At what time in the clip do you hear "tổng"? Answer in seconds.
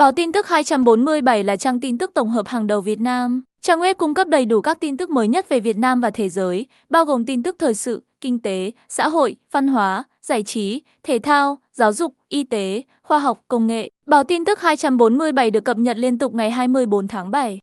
2.14-2.30